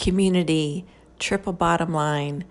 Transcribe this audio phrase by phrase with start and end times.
[0.00, 0.86] community,
[1.18, 2.44] triple bottom line,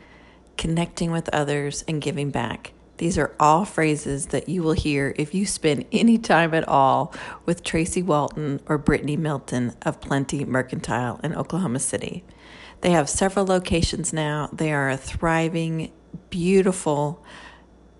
[0.55, 2.73] connecting with others, and giving back.
[2.97, 7.13] These are all phrases that you will hear if you spend any time at all
[7.45, 12.23] with Tracy Walton or Brittany Milton of Plenty Mercantile in Oklahoma City.
[12.81, 14.49] They have several locations now.
[14.53, 15.91] They are a thriving,
[16.29, 17.23] beautiful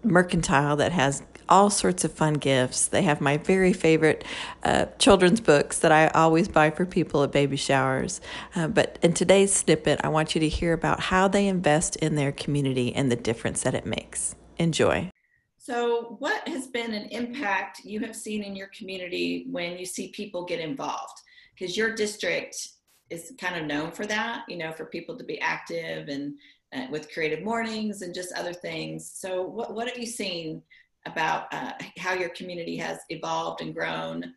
[0.03, 2.87] mercantile that has all sorts of fun gifts.
[2.87, 4.23] They have my very favorite
[4.63, 8.21] uh, children's books that I always buy for people at baby showers.
[8.55, 12.15] Uh, but in today's snippet, I want you to hear about how they invest in
[12.15, 14.35] their community and the difference that it makes.
[14.57, 15.11] Enjoy.
[15.57, 20.07] So, what has been an impact you have seen in your community when you see
[20.09, 21.19] people get involved?
[21.53, 22.69] Because your district
[23.09, 26.33] is kind of known for that, you know, for people to be active and
[26.73, 29.11] uh, with creative mornings and just other things.
[29.13, 30.61] So, what, what have you seen
[31.05, 34.33] about uh, how your community has evolved and grown?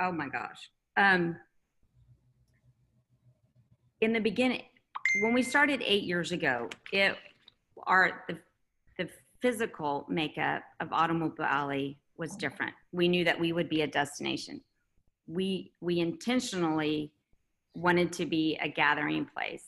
[0.00, 0.70] Oh my gosh.
[0.96, 1.36] Um,
[4.00, 4.62] in the beginning,
[5.22, 7.16] when we started eight years ago, it
[7.86, 8.38] our the,
[8.98, 9.08] the
[9.40, 12.74] physical makeup of Automobile Alley was different.
[12.92, 14.60] We knew that we would be a destination.
[15.26, 17.12] We we intentionally
[17.74, 19.64] wanted to be a gathering place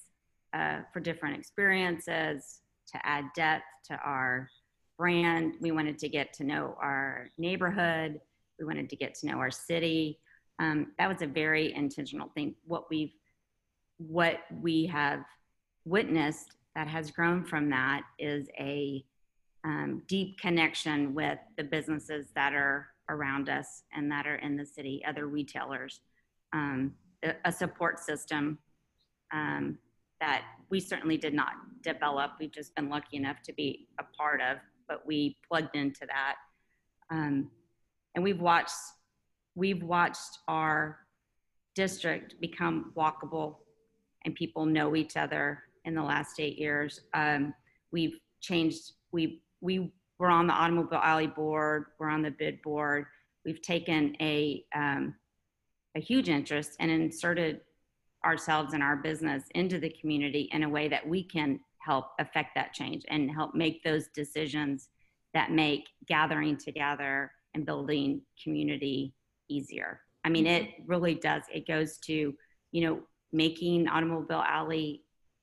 [0.53, 2.61] uh, for different experiences,
[2.93, 4.49] to add depth to our
[4.97, 5.55] brand.
[5.61, 8.21] We wanted to get to know our neighborhood.
[8.59, 10.19] We wanted to get to know our city.
[10.59, 12.55] Um, that was a very intentional thing.
[12.65, 13.13] What we've,
[13.99, 15.21] what we have
[15.85, 19.05] witnessed that has grown from that is a
[19.65, 24.65] um, deep connection with the businesses that are around us and that are in the
[24.65, 26.01] city, other retailers,
[26.53, 26.93] um,
[27.25, 28.59] a, a, support system
[29.33, 29.79] um,
[30.21, 31.53] that we certainly did not
[31.83, 32.33] develop.
[32.39, 34.59] We've just been lucky enough to be a part of
[34.89, 36.37] but we plugged into that.
[37.11, 37.51] Um,
[38.15, 38.75] and we've watched
[39.55, 40.99] we've watched our
[41.75, 43.57] district become walkable
[44.25, 47.01] and people know each other in the last eight years.
[47.15, 47.55] Um,
[47.93, 53.07] we've changed, we, we were on the Automobile Alley board, we're on the bid board.
[53.45, 55.15] We've taken a, um,
[55.97, 57.61] a huge interest and inserted
[58.25, 62.51] ourselves and our business into the community in a way that we can help affect
[62.55, 64.89] that change and help make those decisions
[65.35, 69.15] that make gathering together and building community
[69.49, 70.01] easier.
[70.25, 71.43] I mean, it really does.
[71.55, 72.35] It goes to,
[72.73, 73.01] you know,
[73.33, 75.03] making Automobile Alley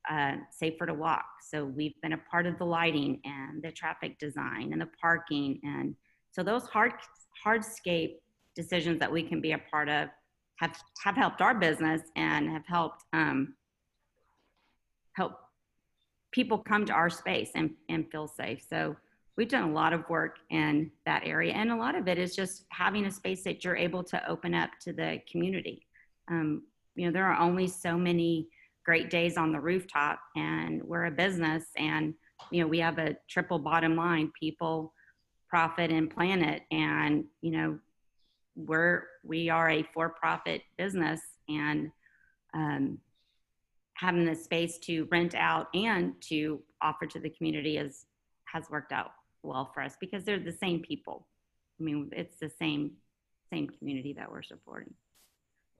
[0.09, 1.25] uh, safer to walk.
[1.49, 5.59] So we've been a part of the lighting and the traffic design and the parking.
[5.63, 5.95] And
[6.31, 6.93] so those hard,
[7.45, 8.15] hardscape
[8.55, 10.09] decisions that we can be a part of
[10.57, 13.55] have, have helped our business and have helped um,
[15.13, 15.33] help
[16.33, 18.65] people come to our space and, and feel safe.
[18.67, 18.95] So
[19.37, 21.53] we've done a lot of work in that area.
[21.53, 24.53] And a lot of it is just having a space that you're able to open
[24.53, 25.85] up to the community.
[26.29, 26.63] Um,
[26.95, 28.47] you know, there are only so many
[28.83, 32.13] great days on the rooftop and we're a business and,
[32.51, 34.93] you know, we have a triple bottom line, people,
[35.47, 36.63] profit and planet.
[36.71, 37.79] And, you know,
[38.55, 41.91] we're, we are a for-profit business and,
[42.53, 42.97] um,
[44.03, 48.05] having the space to rent out and to offer to the community is
[48.43, 49.11] has worked out
[49.43, 51.25] well for us because they're the same people.
[51.79, 52.91] I mean, it's the same
[53.51, 54.93] same community that we're supporting.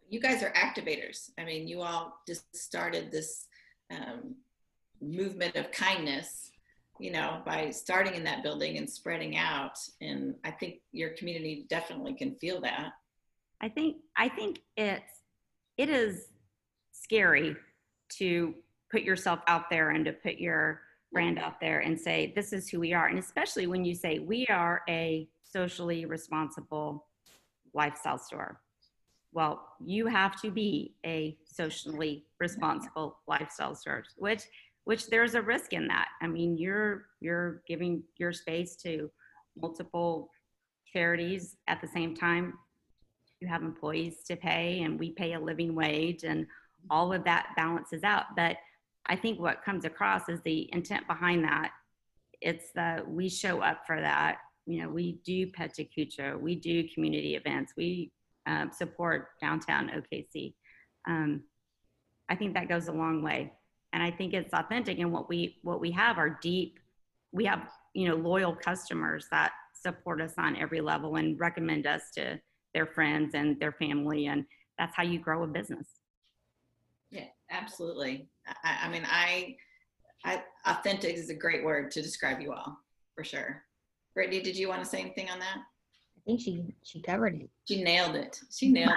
[0.09, 1.31] You guys are activators.
[1.37, 3.47] I mean, you all just started this
[3.91, 4.35] um,
[5.01, 6.51] movement of kindness,
[6.99, 9.77] you know, by starting in that building and spreading out.
[10.01, 12.93] And I think your community definitely can feel that.
[13.59, 15.11] I think I think it's
[15.77, 16.27] it is
[16.93, 17.57] scary
[18.09, 18.53] to
[18.91, 20.81] put yourself out there and to put your
[21.11, 23.07] brand out there and say this is who we are.
[23.07, 27.05] And especially when you say we are a socially responsible
[27.73, 28.59] lifestyle store.
[29.31, 34.43] Well you have to be a socially responsible lifestyle store which
[34.85, 36.09] which there's a risk in that.
[36.21, 39.09] I mean you're you're giving your space to
[39.59, 40.29] multiple
[40.91, 42.53] charities at the same time.
[43.39, 46.47] You have employees to pay and we pay a living wage and
[46.89, 48.25] all of that balances out.
[48.35, 48.57] But
[49.05, 51.71] I think what comes across is the intent behind that.
[52.41, 54.37] It's that we show up for that.
[54.65, 58.11] You know, we do Pecha we do community events, we
[58.45, 60.53] um, support downtown OKC.
[61.07, 61.43] Um,
[62.29, 63.51] I think that goes a long way,
[63.91, 64.99] and I think it's authentic.
[64.99, 66.79] And what we what we have are deep.
[67.31, 72.03] We have you know loyal customers that support us on every level and recommend us
[72.15, 72.39] to
[72.73, 74.45] their friends and their family, and
[74.77, 75.87] that's how you grow a business.
[77.13, 78.27] Yeah, absolutely.
[78.63, 79.55] I, I mean, I,
[80.25, 82.75] I, authentic is a great word to describe you all,
[83.15, 83.61] for sure.
[84.15, 85.57] Brittany, did you want to say anything on that?
[85.57, 87.49] I think she she covered it.
[87.67, 88.39] She nailed it.
[88.49, 88.93] She nailed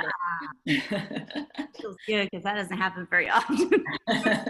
[0.66, 0.82] it.
[1.80, 3.70] Feels good because that doesn't happen very often.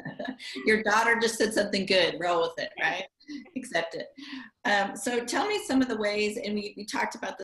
[0.67, 2.17] Your daughter just said something good.
[2.21, 3.07] Roll with it, right?
[3.57, 4.07] Accept it.
[4.65, 7.35] Um, so tell me some of the ways, and we, we talked about this